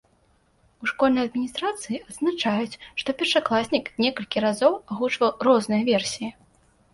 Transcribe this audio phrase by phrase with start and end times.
[0.85, 6.29] У школьнай адміністрацыі адзначаюць, што першакласнік некалькі разоў агучваў розныя версіі.